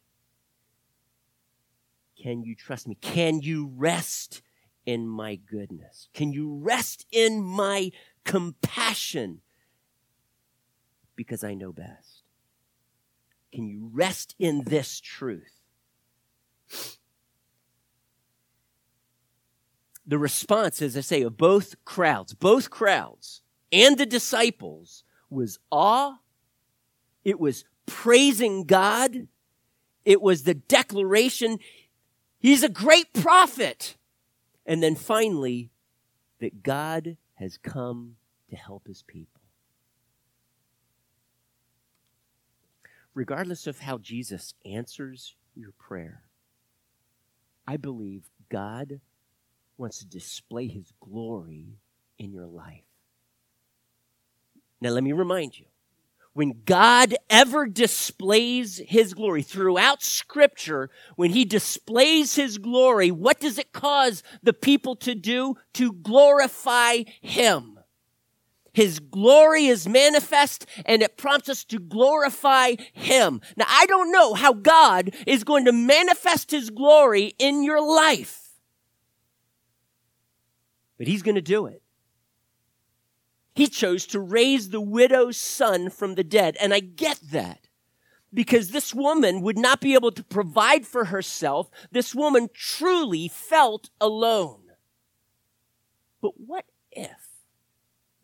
[2.20, 2.94] Can you trust me?
[3.00, 4.42] Can you rest
[4.86, 6.08] in my goodness?
[6.14, 7.90] Can you rest in my
[8.24, 9.40] compassion?
[11.16, 12.22] Because I know best.
[13.52, 15.60] Can you rest in this truth?
[20.06, 23.40] the response, as I say, of both crowds, both crowds
[23.72, 26.16] and the disciples was awe.
[27.24, 29.28] It was praising God.
[30.04, 31.58] It was the declaration,
[32.38, 33.96] He's a great prophet.
[34.66, 35.70] And then finally,
[36.40, 38.16] that God has come
[38.50, 39.42] to help His people.
[43.14, 46.24] Regardless of how Jesus answers your prayer,
[47.66, 49.00] I believe God
[49.76, 51.78] wants to display his glory
[52.18, 52.84] in your life.
[54.80, 55.66] Now, let me remind you
[56.34, 63.58] when God ever displays his glory throughout scripture, when he displays his glory, what does
[63.58, 65.56] it cause the people to do?
[65.74, 67.78] To glorify him.
[68.72, 73.40] His glory is manifest and it prompts us to glorify him.
[73.56, 78.44] Now, I don't know how God is going to manifest his glory in your life
[80.98, 81.82] but he's going to do it.
[83.54, 86.56] He chose to raise the widow's son from the dead.
[86.60, 87.68] And I get that
[88.32, 91.70] because this woman would not be able to provide for herself.
[91.92, 94.62] This woman truly felt alone.
[96.20, 97.28] But what if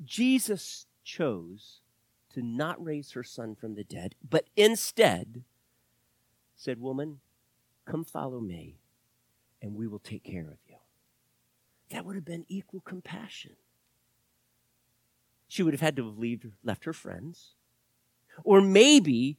[0.04, 1.80] Jesus chose
[2.34, 5.44] to not raise her son from the dead, but instead
[6.56, 7.20] said, Woman,
[7.84, 8.78] come follow me,
[9.60, 10.76] and we will take care of you?
[11.90, 13.52] that would have been equal compassion.
[15.50, 17.54] She would have had to have left her friends.
[18.44, 19.36] Or maybe,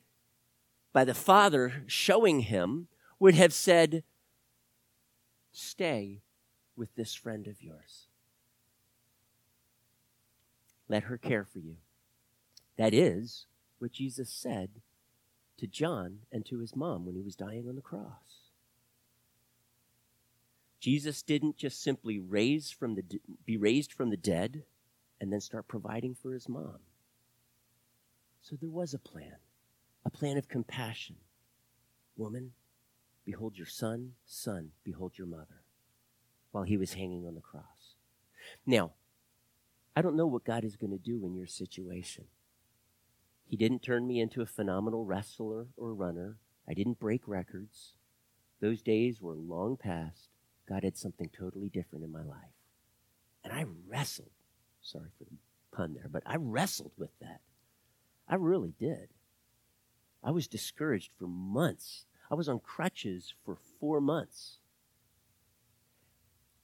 [0.92, 4.04] by the father showing him, would have said,
[5.54, 6.20] Stay
[6.76, 8.08] with this friend of yours.
[10.90, 11.78] Let her care for you.
[12.76, 13.46] That is
[13.80, 14.82] what Jesus said
[15.60, 18.50] to John and to his mom when he was dying on the cross.
[20.82, 23.04] Jesus didn't just simply raise from the,
[23.46, 24.64] be raised from the dead
[25.22, 26.80] and then start providing for his mom.
[28.42, 29.36] So there was a plan,
[30.04, 31.16] a plan of compassion.
[32.18, 32.54] Woman,
[33.24, 35.62] behold your son, son, behold your mother,
[36.52, 37.96] while he was hanging on the cross.
[38.66, 38.94] Now,
[39.96, 42.26] I don't know what God is going to do in your situation.
[43.46, 46.38] He didn't turn me into a phenomenal wrestler or runner.
[46.68, 47.94] I didn't break records.
[48.60, 50.30] Those days were long past.
[50.68, 52.56] God had something totally different in my life.
[53.44, 54.32] And I wrestled.
[54.82, 55.38] Sorry for the
[55.72, 57.42] pun there, but I wrestled with that.
[58.28, 59.10] I really did.
[60.24, 62.06] I was discouraged for months.
[62.30, 64.60] I was on crutches for four months.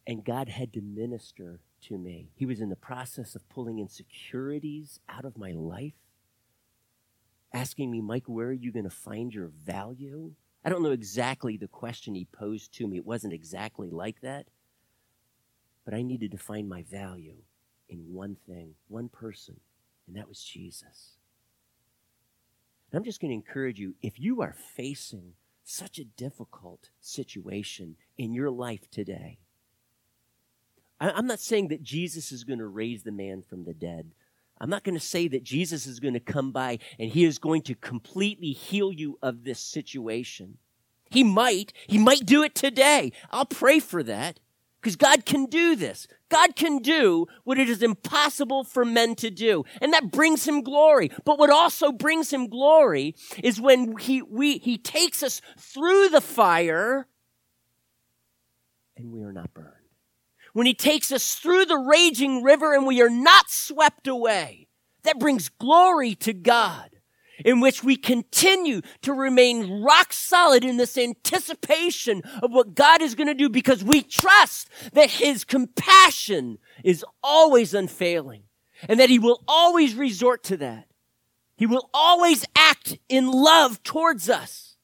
[0.05, 2.29] And God had to minister to me.
[2.35, 5.93] He was in the process of pulling insecurities out of my life,
[7.53, 10.31] asking me, Mike, where are you going to find your value?
[10.63, 12.97] I don't know exactly the question he posed to me.
[12.97, 14.47] It wasn't exactly like that.
[15.83, 17.35] But I needed to find my value
[17.89, 19.59] in one thing, one person,
[20.07, 21.17] and that was Jesus.
[22.91, 25.33] And I'm just going to encourage you if you are facing
[25.63, 29.39] such a difficult situation in your life today,
[30.99, 34.11] I'm not saying that Jesus is going to raise the man from the dead.
[34.59, 37.37] I'm not going to say that Jesus is going to come by and he is
[37.37, 40.57] going to completely heal you of this situation.
[41.11, 41.71] He might.
[41.87, 43.11] He might do it today.
[43.29, 44.39] I'll pray for that
[44.87, 46.07] because God can do this.
[46.29, 49.65] God can do what it is impossible for men to do.
[49.81, 51.11] And that brings him glory.
[51.25, 53.13] But what also brings him glory
[53.43, 57.05] is when he, we, he takes us through the fire
[58.95, 59.73] and we are not burned
[60.53, 64.69] when he takes us through the raging river and we are not swept away.
[65.03, 66.91] That brings glory to God,
[67.45, 73.15] in which we continue to remain rock solid in this anticipation of what God is
[73.15, 78.43] going to do because we trust that his compassion is always unfailing
[78.87, 80.87] and that he will always resort to that.
[81.55, 84.77] He will always act in love towards us.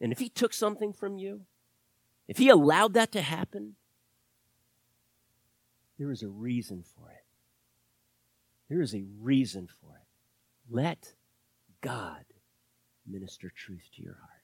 [0.00, 1.42] And if he took something from you,
[2.26, 3.76] if he allowed that to happen,
[5.98, 7.24] there is a reason for it.
[8.68, 10.06] There is a reason for it.
[10.72, 11.14] Let
[11.80, 12.24] God
[13.06, 14.42] minister truth to your heart.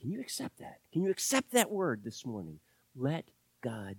[0.00, 0.80] Can you accept that?
[0.92, 2.58] Can you accept that word this morning?
[2.96, 3.24] Let
[3.62, 3.96] God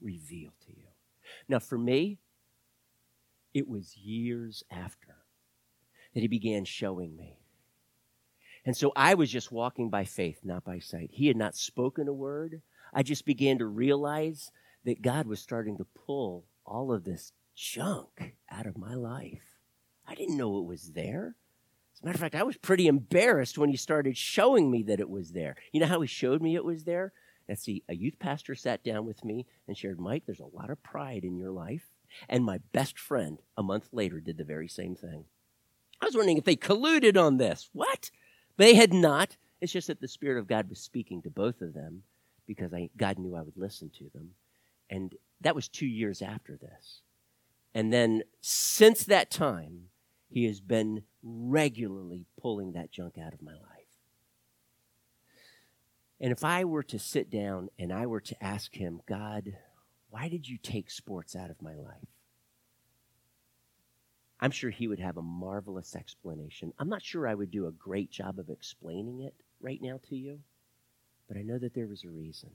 [0.00, 0.88] reveal to you.
[1.48, 2.18] Now, for me,
[3.54, 5.16] it was years after
[6.14, 7.38] that he began showing me.
[8.64, 11.10] And so I was just walking by faith, not by sight.
[11.12, 12.62] He had not spoken a word.
[12.92, 14.50] I just began to realize
[14.84, 19.55] that God was starting to pull all of this junk out of my life.
[20.06, 21.36] I didn't know it was there.
[21.94, 25.00] As a matter of fact, I was pretty embarrassed when he started showing me that
[25.00, 25.56] it was there.
[25.72, 27.12] You know how he showed me it was there?
[27.48, 30.70] Let's see, a youth pastor sat down with me and shared, Mike, there's a lot
[30.70, 31.86] of pride in your life.
[32.28, 35.24] And my best friend, a month later, did the very same thing.
[36.00, 37.70] I was wondering if they colluded on this.
[37.72, 38.10] What?
[38.56, 39.36] They had not.
[39.60, 42.02] It's just that the Spirit of God was speaking to both of them
[42.46, 44.30] because I, God knew I would listen to them.
[44.90, 47.00] And that was two years after this.
[47.74, 49.88] And then since that time,
[50.28, 53.60] he has been regularly pulling that junk out of my life.
[56.20, 59.52] And if I were to sit down and I were to ask him, God,
[60.10, 62.08] why did you take sports out of my life?
[64.40, 66.72] I'm sure he would have a marvelous explanation.
[66.78, 70.16] I'm not sure I would do a great job of explaining it right now to
[70.16, 70.40] you,
[71.28, 72.50] but I know that there was a reason.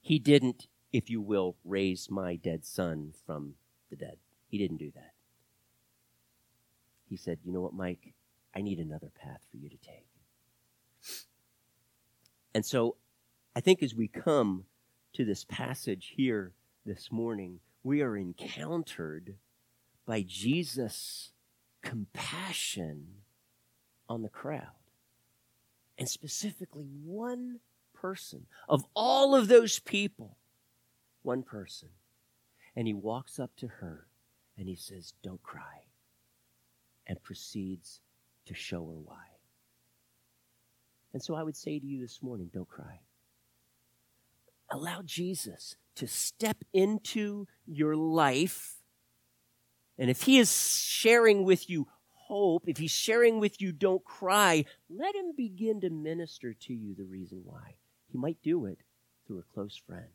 [0.00, 3.54] He didn't, if you will, raise my dead son from
[3.90, 4.16] the dead.
[4.48, 5.12] He didn't do that.
[7.10, 8.14] He said, You know what, Mike?
[8.54, 10.06] I need another path for you to take.
[12.54, 12.96] And so
[13.54, 14.64] I think as we come
[15.12, 16.52] to this passage here
[16.86, 19.34] this morning, we are encountered
[20.06, 21.32] by Jesus'
[21.82, 23.06] compassion
[24.08, 24.66] on the crowd.
[25.98, 27.60] And specifically, one
[27.94, 28.46] person.
[28.68, 30.36] Of all of those people,
[31.22, 31.90] one person.
[32.74, 34.06] And he walks up to her
[34.56, 35.89] and he says, Don't cry.
[37.10, 37.98] And proceeds
[38.46, 39.24] to show her why.
[41.12, 43.00] And so I would say to you this morning, don't cry.
[44.70, 48.76] Allow Jesus to step into your life.
[49.98, 54.64] And if he is sharing with you hope, if he's sharing with you don't cry,
[54.88, 57.74] let him begin to minister to you the reason why.
[58.06, 58.78] He might do it
[59.26, 60.12] through a close friend.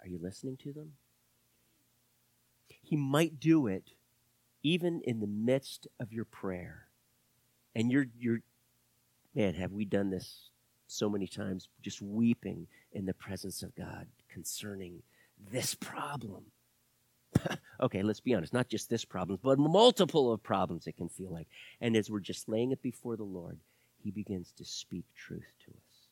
[0.00, 0.92] Are you listening to them?
[2.68, 3.90] He might do it
[4.62, 6.86] even in the midst of your prayer.
[7.74, 8.40] And you're, you're,
[9.34, 10.50] man, have we done this
[10.86, 15.02] so many times, just weeping in the presence of God concerning
[15.50, 16.44] this problem?
[17.80, 21.32] okay, let's be honest, not just this problem, but multiple of problems it can feel
[21.32, 21.46] like.
[21.80, 23.58] And as we're just laying it before the Lord,
[24.02, 26.08] He begins to speak truth to us.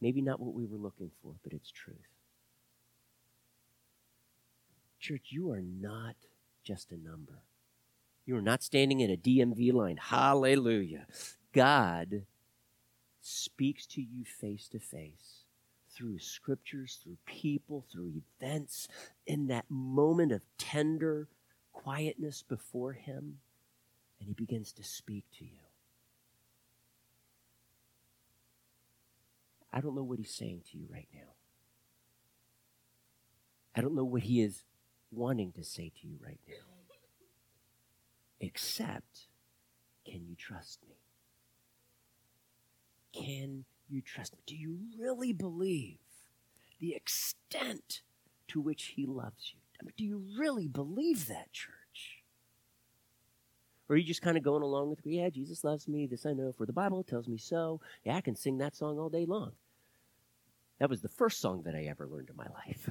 [0.00, 1.96] Maybe not what we were looking for, but it's truth.
[4.98, 6.14] Church, you are not
[6.62, 7.42] just a number.
[8.26, 9.96] You are not standing in a DMV line.
[9.96, 11.06] Hallelujah.
[11.52, 12.22] God
[13.20, 15.44] speaks to you face to face
[15.90, 18.88] through scriptures, through people, through events,
[19.26, 21.28] in that moment of tender
[21.72, 23.38] quietness before Him,
[24.18, 25.60] and He begins to speak to you.
[29.72, 31.34] I don't know what he's saying to you right now.
[33.74, 34.64] I don't know what He is
[35.10, 36.54] wanting to say to you right now.
[38.40, 39.26] Except,
[40.04, 40.96] can you trust me?
[43.12, 44.40] Can you trust me?
[44.46, 45.98] Do you really believe
[46.80, 48.02] the extent
[48.48, 49.60] to which He loves you?
[49.80, 52.22] I mean, do you really believe that, church?
[53.88, 56.32] Or are you just kind of going along with, yeah, Jesus loves me, this I
[56.32, 57.80] know, for the Bible tells me so.
[58.04, 59.52] Yeah, I can sing that song all day long.
[60.78, 62.88] That was the first song that I ever learned in my life.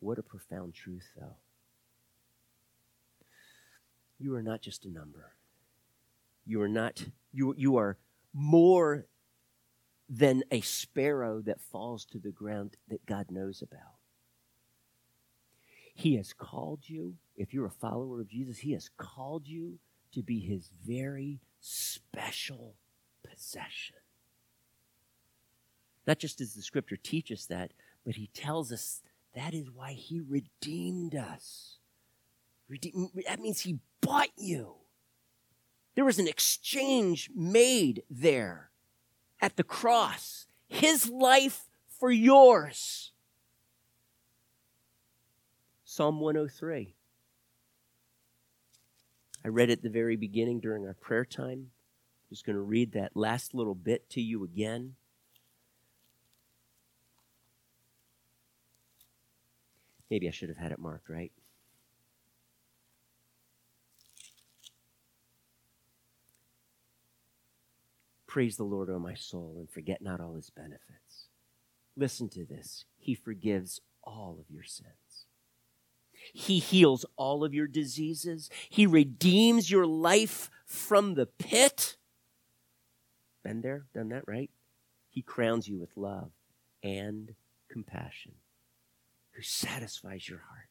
[0.00, 1.36] What a profound truth, though.
[4.18, 5.32] You are not just a number.
[6.44, 7.96] You are not, you, you are
[8.32, 9.06] more
[10.08, 14.00] than a sparrow that falls to the ground that God knows about.
[15.94, 19.78] He has called you, if you're a follower of Jesus, He has called you
[20.12, 22.74] to be His very special
[23.22, 23.96] possession.
[26.06, 27.72] Not just as the scripture teaches that,
[28.04, 29.02] but He tells us
[29.34, 31.78] that is why He redeemed us.
[32.68, 34.74] Redeem, that means He bought you.
[35.94, 38.70] There was an exchange made there
[39.40, 40.46] at the cross.
[40.68, 43.12] His life for yours.
[45.84, 46.94] Psalm 103.
[49.44, 51.70] I read at the very beginning during our prayer time.
[51.70, 54.94] I'm just going to read that last little bit to you again.
[60.10, 61.32] Maybe I should have had it marked, right?
[68.26, 71.26] Praise the Lord, O my soul, and forget not all his benefits.
[71.96, 72.84] Listen to this.
[72.96, 75.26] He forgives all of your sins.
[76.32, 78.50] He heals all of your diseases.
[78.68, 81.96] He redeems your life from the pit.
[83.42, 84.50] Been there, done that, right?
[85.08, 86.30] He crowns you with love
[86.82, 87.34] and
[87.68, 88.32] compassion,
[89.40, 90.68] who satisfies your heart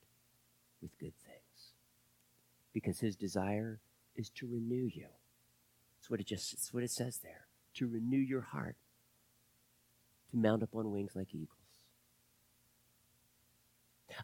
[0.79, 1.73] with good things.
[2.71, 3.79] Because his desire
[4.15, 5.07] is to renew you.
[5.97, 8.75] That's what it just it's what it says there to renew your heart,
[10.29, 11.58] to mount up on wings like eagles.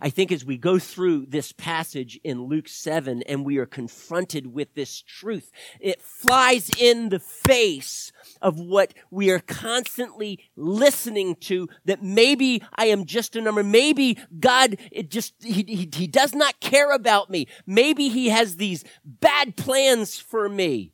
[0.02, 4.48] I think as we go through this passage in Luke 7 and we are confronted
[4.48, 11.70] with this truth, it flies in the face of what we are constantly listening to
[11.86, 13.64] that maybe I am just a number.
[13.64, 14.78] Maybe God,
[15.08, 17.48] just, he, he, he does not care about me.
[17.66, 20.92] Maybe he has these bad plans for me.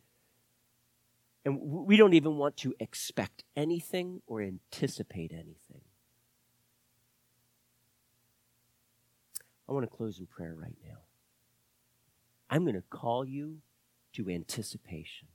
[1.44, 5.56] And we don't even want to expect anything or anticipate anything.
[9.72, 10.98] I want to close in prayer right now.
[12.50, 13.60] I'm going to call you
[14.16, 15.30] to anticipation.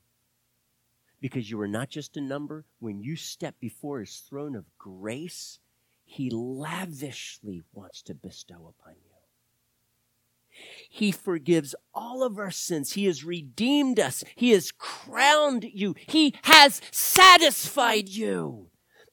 [1.22, 2.66] Because you are not just a number.
[2.78, 5.58] When you step before his throne of grace,
[6.04, 10.60] he lavishly wants to bestow upon you.
[10.90, 12.92] He forgives all of our sins.
[12.92, 14.22] He has redeemed us.
[14.34, 15.94] He has crowned you.
[16.06, 18.66] He has satisfied you.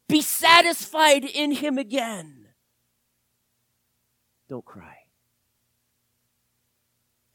[0.09, 2.47] Be satisfied in Him again.
[4.49, 5.02] Don't cry.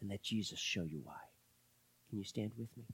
[0.01, 1.15] And let Jesus show you why.
[2.09, 2.85] Can you stand with me?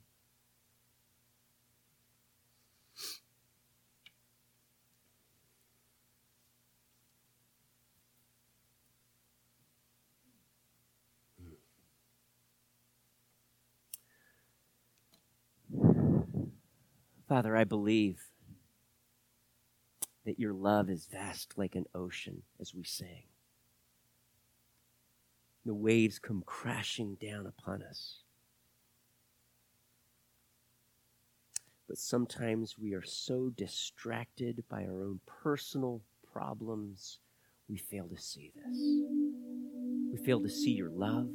[17.27, 18.21] Father, I believe
[20.25, 23.23] that your love is vast like an ocean as we sing.
[25.65, 28.19] The waves come crashing down upon us.
[31.87, 36.01] But sometimes we are so distracted by our own personal
[36.31, 37.19] problems,
[37.69, 38.77] we fail to see this.
[40.11, 41.27] We fail to see your love,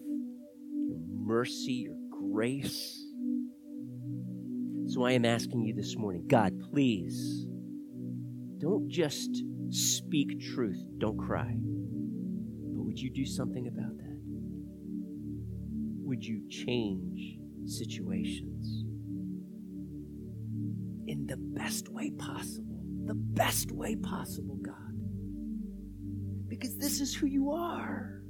[0.89, 3.05] your mercy, your grace.
[4.87, 7.47] So I am asking you this morning, God, please
[8.59, 11.57] don't just speak truth, don't cry.
[11.57, 14.10] But would you do something about that?
[16.11, 18.83] Would you change situations
[21.07, 22.83] in the best way possible?
[23.05, 24.75] The best way possible, God.
[26.49, 28.23] Because this is who you are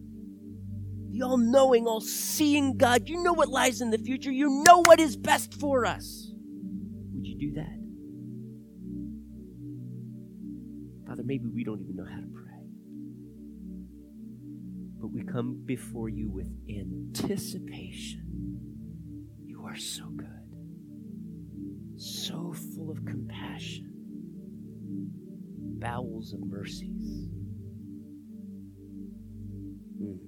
[1.10, 3.08] the all knowing, all seeing God.
[3.08, 6.34] You know what lies in the future, you know what is best for us
[7.14, 7.78] Would you do that?
[11.08, 12.49] Father, maybe we don't even know how to pray
[15.00, 18.22] but we come before you with anticipation.
[19.46, 20.26] You are so good,
[21.96, 23.90] so full of compassion,
[25.78, 27.28] bowels of mercies.
[30.02, 30.18] Mm.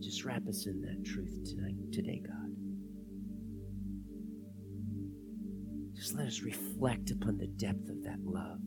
[0.00, 2.34] Just wrap us in that truth tonight, today, God.
[5.94, 8.58] Just let us reflect upon the depth of that love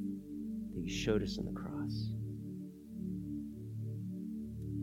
[0.73, 2.18] that you showed us on the cross.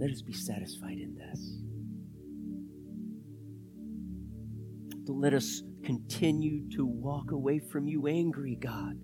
[0.07, 1.59] Let us be satisfied in this.
[5.09, 8.95] Let us continue to walk away from you angry, God.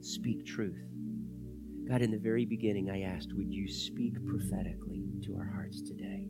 [0.00, 0.78] Speak truth.
[1.88, 6.28] God, in the very beginning, I asked, would you speak prophetically to our hearts today?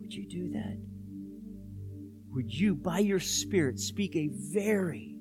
[0.00, 0.78] Would you do that?
[2.30, 5.18] Would you, by your Spirit, speak a very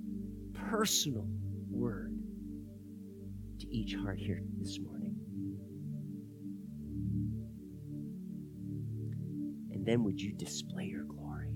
[0.53, 1.27] personal
[1.69, 2.04] word
[3.75, 5.15] each heart here this morning?
[9.71, 11.53] And then would you display your glory?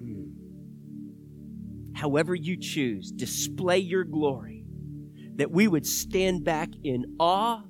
[0.00, 0.30] Mm.
[1.94, 4.64] However, you choose, display your glory,
[5.34, 7.62] that we would stand back in awe,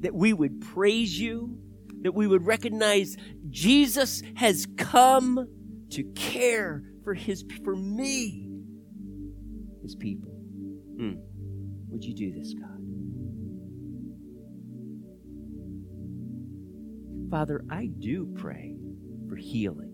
[0.00, 1.58] that we would praise you,
[2.02, 3.16] that we would recognize
[3.50, 5.46] Jesus has come
[5.90, 8.48] to care for his for me,
[9.82, 10.32] his people.
[10.98, 11.18] Mm.
[11.88, 12.77] Would you do this, God?
[17.30, 18.74] Father, I do pray
[19.28, 19.92] for healing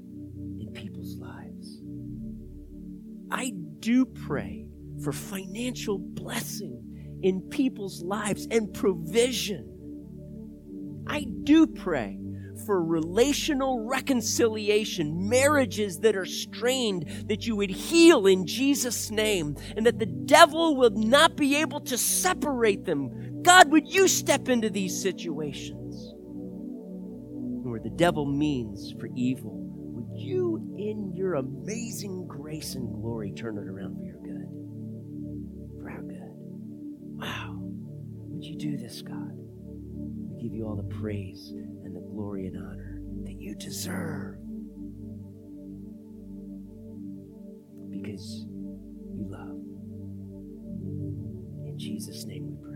[0.61, 1.83] in people's lives.
[3.31, 4.67] I do pray
[5.03, 9.69] for financial blessing in people's lives and provision.
[11.09, 12.21] I do pray
[12.67, 19.85] for relational reconciliation, marriages that are strained, that you would heal in Jesus' name, and
[19.87, 23.43] that the devil will not be able to separate them.
[23.43, 25.84] God, would you step into these situations
[27.97, 29.53] devil means for evil?
[29.55, 34.49] Would you, in your amazing grace and glory, turn it around for your good?
[35.81, 36.35] For our good.
[37.17, 37.59] Wow.
[37.61, 39.33] Would you do this, God?
[39.33, 44.37] We give you all the praise and the glory and honor that you deserve.
[47.91, 48.47] Because
[49.15, 49.61] you love.
[51.67, 52.74] In Jesus' name we pray.